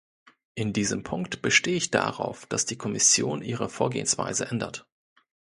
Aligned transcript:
In 0.55 0.73
diesem 0.73 1.03
Punkt 1.03 1.43
bestehe 1.43 1.75
ich 1.77 1.91
darauf, 1.91 2.47
dass 2.47 2.65
die 2.65 2.75
Kommission 2.75 3.43
ihre 3.43 3.69
Vorgehensweise 3.69 4.45
ändert. 4.47 4.87